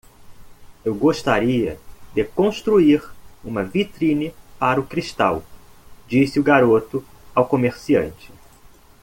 [0.83, 1.77] "Eu gostaria
[2.15, 3.03] de construir
[3.43, 5.43] uma vitrine para o cristal?",
[6.07, 8.31] disse o garoto ao comerciante.